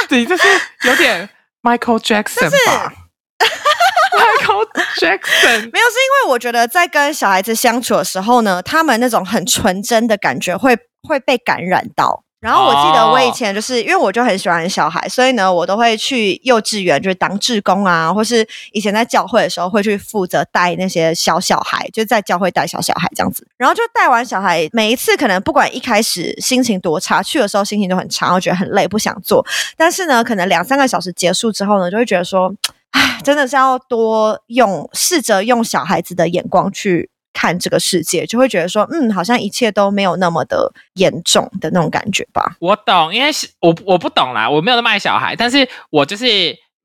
[0.09, 0.47] 你这是
[0.83, 1.29] 有点
[1.61, 2.93] Michael Jackson 吧？
[4.13, 4.67] Michael
[4.99, 12.23] Jackson 没有，是因为我觉得在跟小孩子相处的时候呢，他们那种很纯真的感觉会会被感染到。
[12.43, 23.47] 然后我记得我以前就是、因为我就很喜欢小孩，所以呢，我都会去幼稚园就是当志工啊，或是以前在教会的时候会去负责带那些小小孩，就在教会带小小孩这样子。
[23.55, 29.45] 然后就带完小孩，每一次可能不管一开始心情多差，去的时候心情都很差，我觉得很累，不想做。
[29.77, 32.53] 但是呢，可能两三个小时结束之后呢，就会觉得说，
[32.91, 42.55] 唉，真的是要多用，试着用小孩子的眼光去看这个世界，就会觉得说，嗯，好像一切都没有那么的严重的那种感觉吧。
[42.59, 46.25] 我懂，因为我我不懂啦，我没有那么爱小孩，但是我就是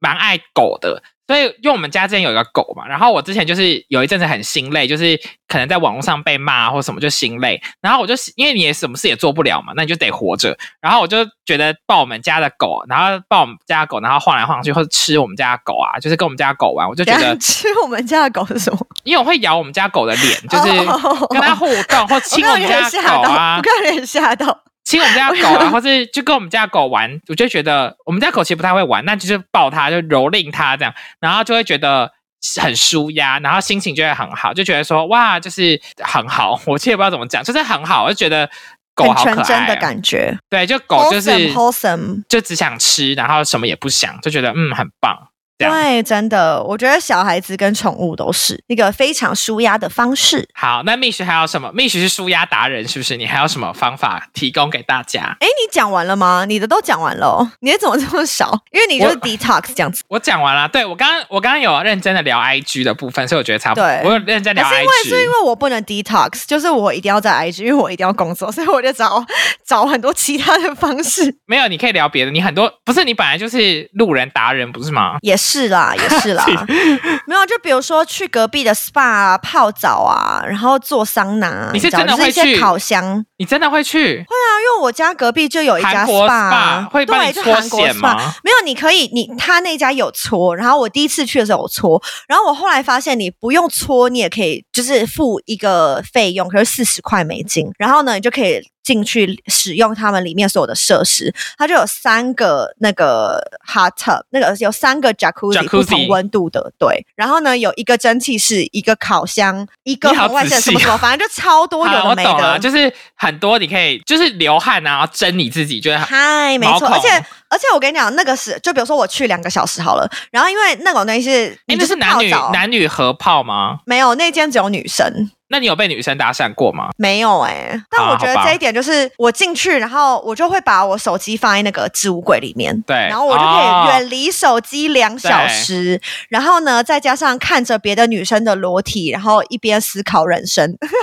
[0.01, 1.03] 蛮爱狗的。
[1.29, 18.79] 所以，因为我们家之前有一个狗嘛，然后我之前就是有一阵子很心累，就是可能在网络上被骂或什么就心累，然后我就因为你也什么事也做不了嘛，那你就得活着，然后我就觉得抱我们家的狗，然后抱我们家的狗，然后晃来晃去或者吃我们家的狗啊，就是跟我们家的狗玩，我就觉得，吃我们家的狗是什么？
[19.05, 24.63] 因为我会咬我们家狗的脸，就是哦跟它互动或亲我们家的狗啊我，刚刚有点吓到。
[24.89, 32.11] 亲我们家狗啊，或是就跟我们家狗玩，我就觉得我们家狗其实不太会玩，那就是抱它，就蹂躏它这样，然后就会觉得
[32.59, 36.59] 很舒压，然后心情就会很好，就觉得说哇，就是很好。
[36.65, 38.49] 我其实也不知道怎么讲，就是很好，我就觉得
[38.95, 39.77] 狗很好可爱、纯真的啊。
[39.77, 42.23] 感觉，对，就狗就是 wholesome。
[42.27, 45.28] 就只想吃，然后什么也不想，就觉得嗯很棒。
[45.59, 50.49] 对，真的，我觉得小孩子跟宠物都是一个非常舒压的方式。
[50.55, 51.71] 好，那蜜许还有什么？
[51.73, 53.17] 蜜许是舒压达人，是不是？
[53.17, 55.37] 你还有什么方法提供给大家？
[55.41, 56.45] 哎，你讲完了吗？
[56.47, 58.57] 你的都讲完了哦，你的怎么这么少？
[58.73, 60.03] 因为你就是 detox 这样子。
[60.09, 63.85] 我讲完了，对我刚刚我刚刚有认真的聊 IG 的部分，所以我觉得差不多。
[63.85, 69.25] 对我有认真聊可是 IG，因为是因为我不能 detox，就是我一定要在 IG，因为我一定要工作，所以我就找
[69.67, 71.37] 找很多其他的方式。
[71.47, 72.31] 没有，你可以聊别的。
[72.31, 75.17] 你很多不是你本来就是路人达人，不是吗？
[75.23, 76.45] 也是啦，也是啦，
[77.27, 83.25] 没有，就比如说去隔壁的 SPA 啊泡澡啊，然后做桑拿啊，你是知道真的会去就是一些烤箱。
[83.39, 83.99] 你真的会去？
[83.99, 87.95] 会啊，因为我家隔壁就有一家 SPA，啊 SPA 会对，就搓韩国 SPA。
[87.95, 88.35] 吗？
[88.43, 112.59] 没有，你可以，你他那家有搓，然后我第一次去的时候有搓，然后我后来发现你不用搓，你也可以就是付一个费用，可是四十块美金，然后呢，你就可以进去使用他们里面所有的设施，它就有三个那个 hot tub，那个有三个 jacuzzi, 不同温度的，对，然后呢有一个蒸汽室，一个烤箱，一个红外线什么什么，反正就超多有好，的没的。
[112.59, 117.09] 就是很多你可以就是流汗啊，然后蒸你自己，就是嗨，没错，而且
[117.51, 123.81] 而且我跟你讲，那个是就比如说我去两个小时好了，然后因为那种东西是哎，你就是男女，男女合泡吗？
[123.85, 126.91] 没有那间只有女生，那你有被女生搭讪过吗？
[126.97, 132.79] 没有哎、但我觉得这一点就是我进去，然后我就会把我手机放在那个置物柜里面。
[132.83, 140.95] 对，然后我就可哦以远离手机两小时，然后呢，再加上看着别的女生的裸体，然后一边思考人生，就 是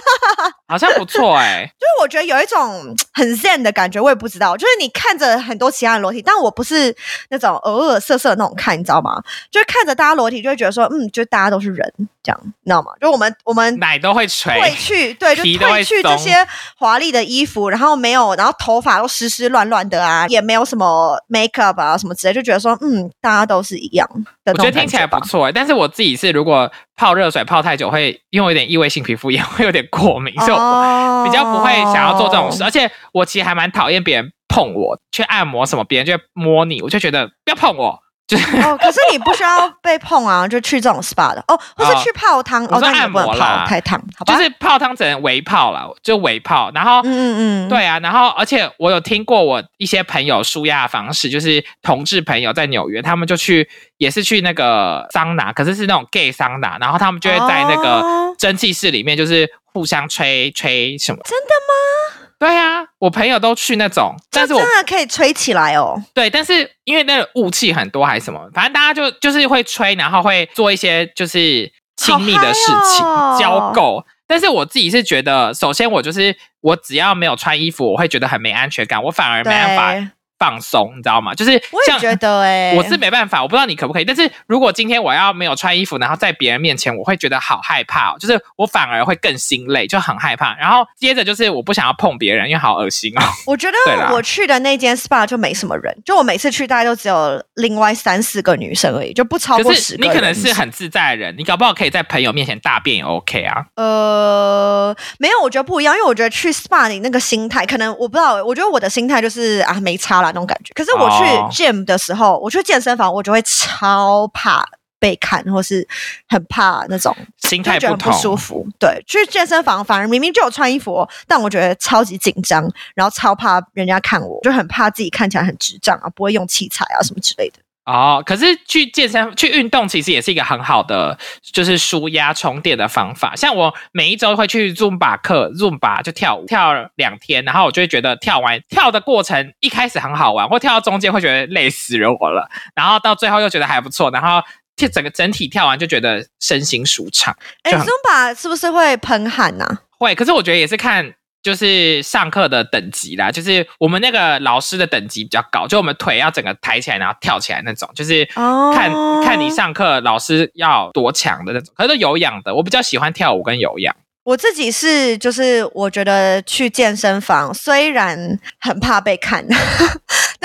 [0.67, 1.69] 好像不错哎。
[2.01, 6.93] 我觉得有一种很 zen 的感觉，我也不知道，就是你看着很多其他的裸体，但我不是
[7.29, 9.21] 那种偶尔色色的那种看，你知道吗？
[9.49, 12.91] 就是看着大家裸体，就会觉得说，嗯，就大家都是人，这样，你知道吗？
[12.99, 16.36] 就我们我们奶都会垂，褪去，对，就褪去这些
[16.78, 24.08] 华丽的衣服，然后没有，然后头发都湿湿乱乱的啊，也没有什么 makeup 啊什么之类，就觉得说，嗯，大家都是一样
[24.43, 32.63] 的我觉得听起来不错欸，但是我自己是如果泡热水泡太久会，因为我有点异位性皮肤也，会有点过敏，所以我哦比较不会想要做这种事。
[32.63, 38.00] 而且我其实还蛮讨厌别人碰我，去按摩什么，别人就会摸你，我就觉得不要碰我。
[38.27, 44.33] 就是哦，可是你不需要被碰啊， 就去这种 SPA 的哦，或是哦去泡汤哦，按摩啦泡太烫，好吧？
[44.35, 47.01] 就是泡汤只能微泡了，就微泡，然后。
[47.03, 61.19] 嗯嗯嗯，对啊，然后而且我有听过我一些朋友舒压的方式，就是同志朋友在纽约，他们就去也是去那个桑拿，可是是那种 gay 桑拿，然后他们就会在那个哦蒸汽室里面，就是互相吹吹什么。
[61.25, 62.27] 真的吗？
[62.45, 65.99] 对啊，我朋友都去那种，但是我这真的可以吹起来哦。
[66.13, 74.03] 对，但是因为那个雾气很多还是什么，反正大家就就是会吹，然后会做一些就是亲密的事情，哦交媾。
[74.27, 81.34] 但是我自己是觉得，首先我就是我只要没有穿衣服，我会觉得很没安全感，我反而没办法对，放松，你知道吗？
[81.34, 84.06] 就是我也像觉得哎、我是没办法，我不知道你可不可以。
[84.06, 90.56] 但是如果今天我要没有穿衣服，然后在别人面前，我会觉得好害怕、哦，就是我反而会更心累，就很害怕。
[90.56, 93.21] 然后接着就是我不想要碰别人，因为好恶心哦。
[93.48, 93.78] 我觉得
[94.13, 100.15] 我去的那间 SPA 就没什么人，就我每次去大概都只有另外三四个女生而已，就不超过十个人。
[100.15, 103.65] 可能是很自在的人，你搞不好可以在朋友面前大便也 OK 啊。
[103.76, 110.73] 呃，没有，我觉得不一样，因为我觉得去 SPA 你那个心态，可能我不知道，我觉得我的心态就是啊没差啦那种感觉。
[110.73, 114.65] 可是我去哦 gym 的时候，我去健身房，我就会超怕
[114.99, 115.88] 被看，或是
[116.27, 118.67] 很怕那种心就觉很态不同，不舒服。
[118.79, 127.59] 对，去健身房反而明明就有穿衣服、哦，但我觉得超级紧张，然后超怕人家看我，就很怕自己看起来很智障啊，不会用器材啊什么之类的。
[127.86, 131.17] 哦，可是去健身、去运动，其实也是一个很好的，
[131.54, 133.36] 就是舒压充电的方法。
[133.36, 144.41] 像我每一周会去 Zumba 课，Zumba 就跳舞，跳两天，然后我就会觉得跳完跳的过程一开始很好玩，或跳到中间会觉得累死人我了，然后到最后又觉得还不错，然后
[144.76, 147.38] 跳整个整体跳完就觉得身心舒畅。
[147.62, 151.13] 哎就很，Zumba 是不是会喷汗呐、会，可是我觉得也是看
[151.45, 158.91] 就是上课的等级啦，就是我们那个老师的等级比较高，就我们腿要整个抬起来，然后跳起来那种，就是哦看、
[159.23, 161.71] 看你上课老师要多强的那种。
[161.77, 163.95] 可是有氧的，我比较喜欢跳舞跟有氧。
[164.23, 169.45] 我自己是，就是我觉得去健身房虽然很怕被看，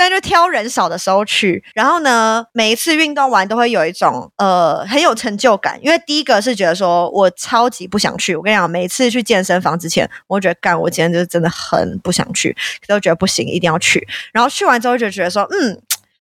[0.01, 1.63] 但就挑人少的时候去。
[1.75, 8.35] 然后呢，每一次运动完都会有一种呃很有成就感，因为第一个是觉得说我超级不想去。
[8.35, 14.07] 我跟你讲，每次去健身房之前，我觉得干我今天就是真的很不想去，都觉得不行，一定要去。
[14.33, 15.79] 然后去完之后就觉得说，嗯。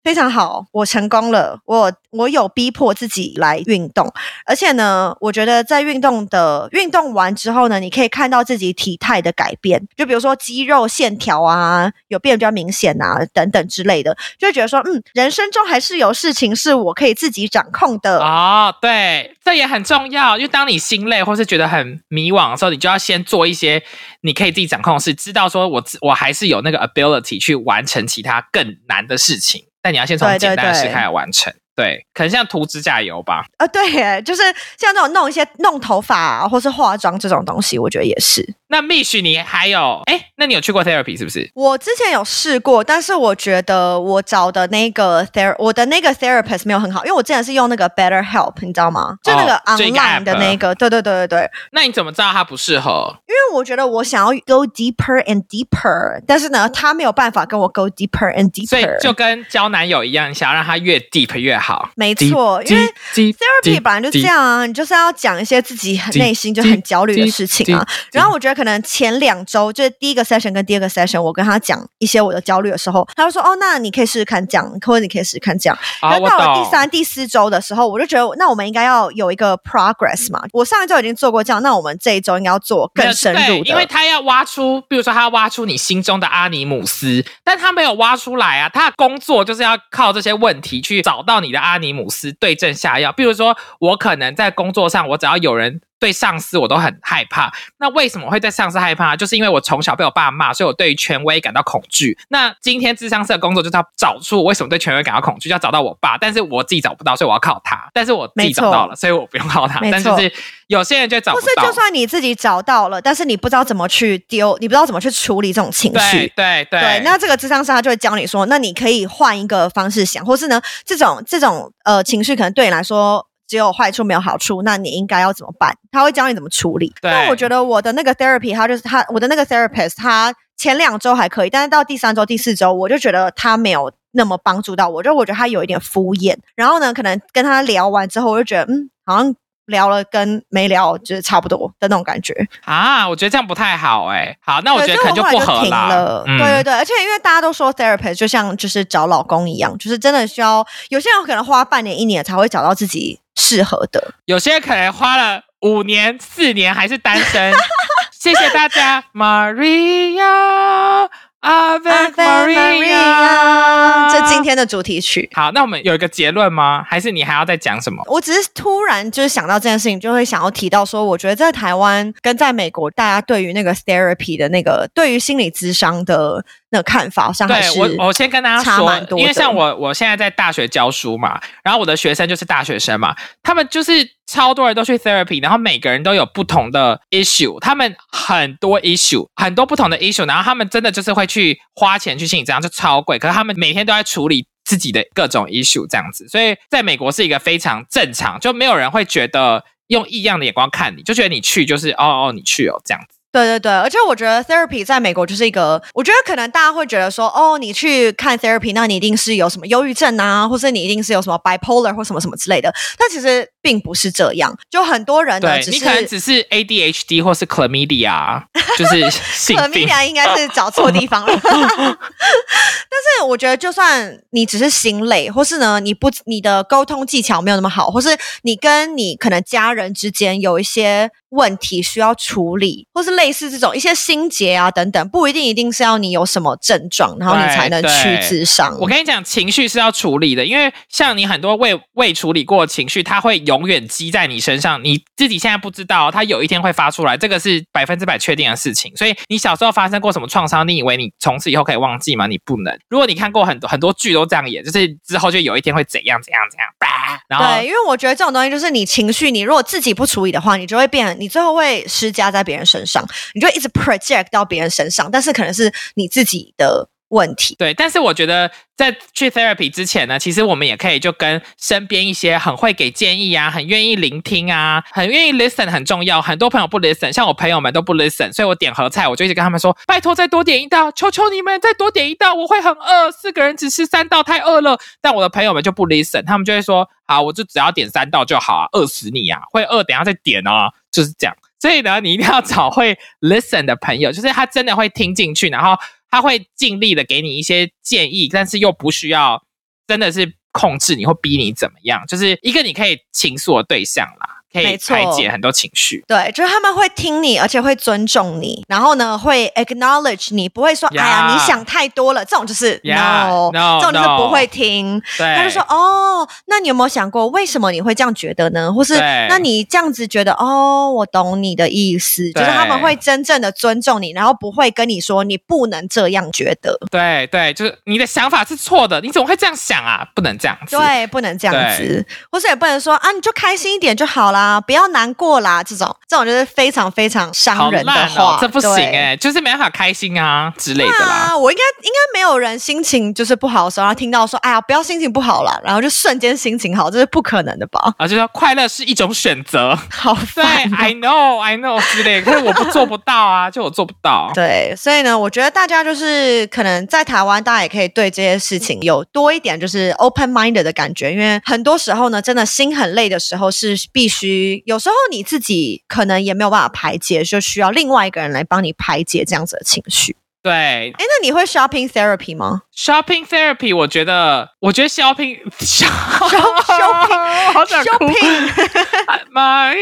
[0.08, 4.10] 非常好，我成功了，我我有逼迫自己来运动，
[4.46, 18.20] 而且呢，我觉得在运动的运动完之后呢，你可以看到自己体态的改变，就比如说肌肉线条啊，有变比较明显啊，等等之类的，就会觉得说，嗯，人生中还是有事情是我可以自己掌控的。
[18.20, 23.84] 哦，对，这也很重要，因为当你心累或是觉得很迷惘的时候，你就要先做一些
[24.22, 31.54] 你可以自己掌控的事，知道说我我还是有那个 ability 去完成其他更难的事情，但你要先从简单的事开始完成。
[31.74, 33.46] 对，可能像涂指甲油吧。
[33.58, 34.42] 啊，对耶，就是
[34.78, 38.46] 像这种弄一些弄头发、啊、或是化妆这种东西，我觉得也是。
[38.70, 41.50] 那 Mish，你还有哎，那你有去过 therapy 是不是？
[41.56, 49.16] 我之前有试过，但是我觉得我找的那个 ther 我的那个 therapist 没有很好，因为我之前是用那个 Better Help，你知道吗？
[49.24, 51.50] 就那个 online 的那个，对对对对对。
[51.72, 53.16] 那你怎么知道它不适合？
[53.28, 58.86] 因为我觉得我想要 go deeper and deeper，但是呢，他没有办法跟我 go deeper and deeper 所以。
[59.02, 61.90] 就跟交男友一样，你想要让他越 deep 越好。
[61.96, 67.88] 没错，因为 therapy 本来就这样啊，你就是要讲一些自己很内心就很焦虑的事情啊。
[68.12, 75.78] 然后我觉得可能前两周就是第一个 session 跟第二个 session，我跟他讲一些我的焦虑的时候，他就说哦，那你可以试试看这样，或者你可以试试看这样。
[76.02, 76.68] 哦，然后到了第。
[76.68, 80.44] 三、第四周的时候，我就觉得那我们应该要有一个 progress 嘛。
[80.52, 88.68] 我上一周已经做过这样，那我们这一周应该要做更深入，的，因为他要挖出，比如说他要挖出你心中的阿尼姆斯，但他没有挖出来啊。
[88.68, 93.14] 他的工作就是要靠这些问题去找到你的阿尼姆斯，对症下药。
[93.14, 97.52] 比如说，我可能在工作上，我只要有人对上司我都很害怕。
[97.80, 99.16] 那为什么会对上司害怕？
[99.16, 102.18] 就是因为我从小被我爸骂，所以我对于权威感到恐惧。
[102.30, 107.90] 那今天智商社的工作就是要找出我为什么对权威感到恐惧，就要找到我爸，但是我自己找不到，所以我要靠他。
[107.94, 109.80] 但是我自己找到了，所以我不用靠他。
[109.92, 110.32] 但就是
[110.68, 111.46] 有些人就找不到。
[111.46, 116.66] 不是就算你自己找到了，但是你不知道怎么去丢，你不知道怎么去处理这种情绪对。
[116.68, 125.76] 对对对，那这个智商社他就会教你说，那你可以换一个方式想，或是呢，这种这种呃情绪可能对你来说只有坏处没有好处，那你应该要怎么办？
[125.92, 126.94] 他会教你怎么处理。
[127.02, 136.36] 对那我觉得我的那个 therapy，他就是他我的那个 therapist，他前两周还可以，但是到第三周、第四周，我就觉得他没有那么帮助到我，就我觉得他有一点敷衍。
[136.56, 139.34] 然后呢，可能跟他聊完之后，我就觉得嗯，好像
[139.68, 142.34] 聊了跟没聊就是差不多的那种感觉。
[142.64, 145.90] 啊，我觉得这样不太好哎、好，那我觉得可能就停合啦。
[145.90, 146.24] 了。
[146.26, 154.14] 嗯对对对，而且因为大家都说 therapist 就像就是找老公一样，就是真的需要有些人可能花半年一年才会找到自己适合的。
[154.26, 157.54] 有些可能花了五年、四年还是单身。
[158.20, 161.08] 谢谢大家，Maria。
[161.40, 165.30] Ave Maria，这今天的主题曲。
[165.34, 166.84] 好，那我们有一个结论吗？
[166.86, 168.04] 还是你还要再讲什么？
[168.08, 183.92] 我只是突然就是想到这件事情，就会想要提到说，我觉得在台湾跟在美国，大家对于那个 therapy 的那个对于心理咨商的那个看法，好像对我，我先跟大家说因为像我，我现在在大学教书嘛，然后我的学生就是大学生嘛，他们就是
[184.26, 194.48] 超多人都去 therapy，然后每个人都有不同的 issue，他们很多 issue，很多不同的 issue，然后他们真的就是会去花钱去心理治疗，就超贵，可是他们每天都在处理。
[194.68, 203.17] 自己的各种 issue 这样子，所以在美国是一个非常正常，就没有人会觉得用异样的眼光看你，就觉得你去就是哦哦你去哦这样子。
[203.32, 212.74] 对对对，而且我觉得 therapy 在美国就是一个，我觉得可能大家会觉得说，哦，你去看 therapy，那你一定是有什么忧郁症啊，或是你一定是有什么 bipolar 或什么什么之类的。
[212.98, 218.44] 但其实并不是这样，就很多人呢，只是对你可能只是 ADHD 或是 chlamydia，
[218.78, 219.04] 就是
[219.54, 221.34] chlamydia 应该是找错地方了。
[221.44, 228.10] 但是我觉得，就算你只是心累，或是呢，你不你的沟通技巧没有那么好，或是
[228.44, 238.78] 你跟你可能家人之间有一些问题需要处理，或是类似这种一些心结啊等等，不一定一定是要你有什么症状，然后你才能去对咨商。
[238.80, 248.96] 我跟你讲，情绪是要处理的，因为像你很多未未处理过的情绪，它会永远积在你身上，你自己现在不知道，它有一天会发出来，这个是百分之百确定的事情。
[248.96, 252.28] 所以你小时候发生过什么创伤，你以为你从此以后可以忘记吗？
[252.28, 252.78] 你不能。
[252.90, 267.56] 如果你看过很多很多剧都这样演，就是之后就有一天会怎样怎样怎样，叭，然后对，因为我觉得这种东西就是你情绪，你如果自己不处理的话，你就会变，你最后会施加在别人身上，你就一直 project 到别人身上，但是可能是你自己的问题。
[267.58, 276.22] 对，但是我觉得在去 therapy 之前呢，其实我们也可以就跟身边一些很会给建议啊、很愿意聆听啊、很愿意 listen 很重要。
[276.22, 284.78] 很多朋友不 listen，像我朋友们都不 listen，所以我点盒菜，我就一直跟他们说：拜托再多点一道，求求你们再多点一道，我会很饿，四个人只吃三道太饿了。
[285.02, 291.38] 但我的朋友们就不 listen，他们就会说：好，我就只要点三道就好啊，饿死你啊，会饿等下再点哦，就是这样。
[291.60, 295.80] 所以呢，你一定要找会 listen 的朋友，就是他真的会听进去，然后
[296.10, 299.44] 他会尽力的给你一些建议，但是又不需要
[299.88, 306.04] 真的是控制你或逼你怎么样，就是一个你可以倾诉的对象啦，可以没错排解很多情绪。
[306.08, 315.02] 对，就是他们会听你，而且会尊重你，然后呢，会 acknowledge 你，不会说哎呀你想太多了，这种就是 no, 这种就是不会听。
[315.18, 318.72] 对，他就说哦，那你有没有想过为什么你会这样觉得呢？
[318.72, 318.96] 或是
[319.30, 330.08] 那你这样子觉得哦，我懂你的意思，就是他们会真正的尊重你，然后不会跟你说你不能这样觉得，对对，就是你的想法是错的，你怎么会这样想啊？
[330.16, 330.78] 不能这样子。
[330.78, 341.30] 对，不能这样子，或是也不能说啊，你就开心一点就好啦，不要难过啦，这种这种就是非常非常伤人的话，哦，这不行对哎、就是没办法开心啊之类的啦。
[341.30, 347.94] 啊，我应该应该没有人心情就是不好的时候，然后听到说，哎呀，不要心情不好了，然后就瞬间心情好，这是不可能的吧？
[347.98, 349.78] 啊，就说快乐是一种选择。
[349.92, 354.32] 好对烦哦、，I know, I know 之类的，可是我不做不到啊，就我做不到。
[354.36, 364.27] 对，所以呢，我觉得大家就是可能在台湾，大家也可以对这些事情有多一点就是 open minded 的感觉，因为很多时候呢，真的心很累的时候是必须，
[364.66, 370.16] 有时候你自己可能也没有办法排解，就需要另外一个人来帮你排解这样子的情绪。
[370.44, 379.80] 对哎，那你会 shopping therapy 吗？，shopping therapy，我觉得，我觉得 shopping shopping 好想哭 shopping 玛利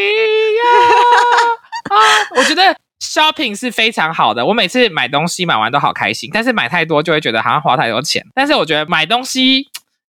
[0.55, 0.63] 亚
[1.95, 1.97] 啊，
[2.37, 4.43] 我觉得 shopping 是非常好的。
[4.43, 8.25] 我每次买东西买完都好开心，但是买太多就会觉得好像花太多钱。
[8.33, 9.67] 但是我觉得买东西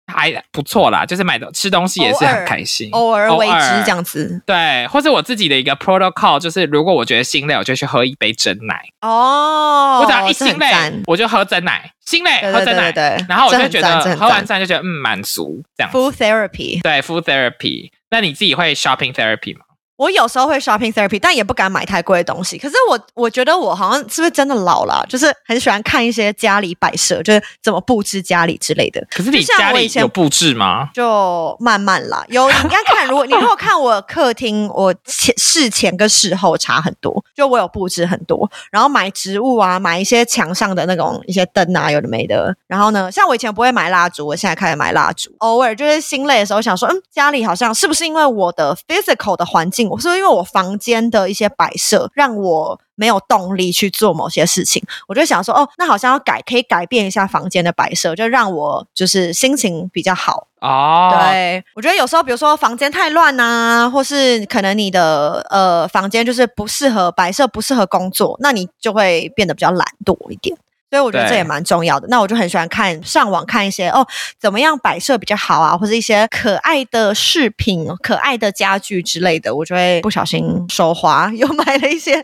[0.08, 4.04] 还不错啦，就是买的吃东西也是很开心，偶尔为之这样。
[4.04, 8.86] 子对，或是我自己的一个 protocol 就是，如果我觉得心累，我就去喝一杯真奶。
[9.02, 10.02] 哦。
[10.02, 10.68] 我只要一心累，
[11.08, 15.98] 我就喝真奶，心累喝真奶，对然后我就觉得喝完赞赞就觉得嗯满足这样子。
[15.98, 16.82] full therapy。
[16.84, 17.90] 对，full therapy。
[18.12, 19.65] 那你自己会 shopping therapy 吗？
[19.98, 22.58] 我有时候会 shopping therapy，但也不敢买太贵的东西。
[22.58, 29.06] 可是我我觉得我好像是不是真的老了，就是很喜欢看一些家里摆设，就是怎么布置家里之类的。
[29.10, 30.90] 可是你家里有布置吗？
[30.94, 42.56] 就慢慢啦，有你应该看，如果你如果看我客厅，我前事前跟事后差很多，就我有布置很多，然后买植物啊，买一些墙上的那种一些灯啊，有的没的。
[42.68, 45.32] 然后呢，像我以前不会买蜡烛，我现在开始买蜡烛。
[45.40, 52.80] 偶尔就是心累的时候，想说，嗯，家里好像是不是因为我的 physical 的环境，我是因为我房间的一些摆设让我。
[52.98, 60.48] 没有动力去做某些事情，我就想说，哦，那好像要改，可以改变一下房间的摆设，就让我就是心情比较好。
[60.62, 70.58] 哦，对，我觉得有时候，比如说房间太乱呐、或是可能你的呃房间就是不适合摆设，不适合工作，那你就会变得比较懒惰一点。
[70.90, 72.08] 所以我觉得这也蛮重要的。
[72.10, 74.06] 那我就很喜欢看上网看一些哦，
[74.40, 82.24] 怎么样摆设比较好啊，或者一些可爱的饰品、可爱的家具之类的，我就会不小心手滑， 又买了一些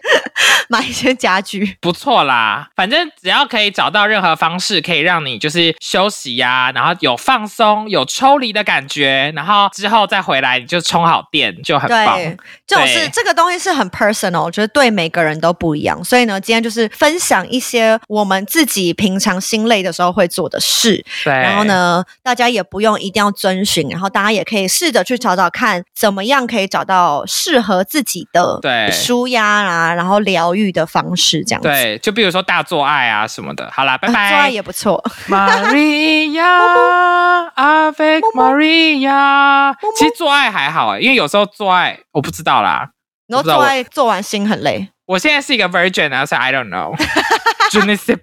[0.69, 1.77] 买一些家具。
[1.81, 12.15] 不错啦，反正只要可以找到任何方式可以让你就是休息呀、然后有放松、有抽离的感觉，然后之后再回来你就充好电，就很棒。
[12.17, 12.37] 对，
[12.67, 16.01] 这种是这个东西是很 personal，我觉得对每个人都不一样。
[16.03, 21.05] 所以呢，今天就是分享一些我们自己平常心累的时候会做的事。
[21.23, 21.63] 对，然后？
[21.63, 31.69] 呢，大家也不用一定要遵循，然后大家也可以试着去找找看，怎么样可以找到适合自己的对舒压啊，然后疗愈的方式，这样子。
[31.69, 33.71] 对，就比如说大做爱啊什么的。
[33.71, 34.49] 好啦，拜啊做爱。
[34.49, 35.01] 也不错。
[35.29, 39.73] Maria，Avec Maria。
[39.97, 42.89] 其实做爱还好哎，因为有时候做爱我不知道啦。
[43.27, 44.89] 然后做爱做完心很累。
[45.11, 46.69] 我现在是一个 virgin 啊，所以 I don't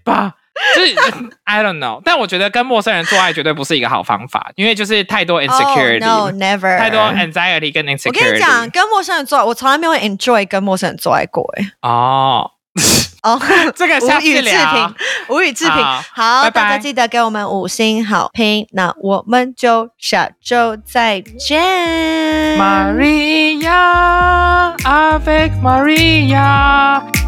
[0.03, 0.33] pas，
[0.75, 0.95] 就是
[1.45, 2.01] I don't know。
[2.03, 6.79] 但我觉得跟陌生人做爱绝对不是一个好方法，因为就是太多 insecurity，、Oh, no, never.
[6.79, 8.09] 太多 anxiety 跟 insecurity。
[8.09, 11.45] 我跟你讲，跟陌生人做爱，我从来没有 enjoy 跟陌生人做爱过。
[11.59, 12.53] 哎，哦，
[13.23, 13.41] 哦，
[13.75, 14.95] 这个下无语置次聊评。，
[15.29, 15.73] 无语置评。
[15.75, 22.59] 好好，拜拜大家记得给我们五星好评，那我们就下周再见。
[22.59, 27.28] Maria，Avec Maria。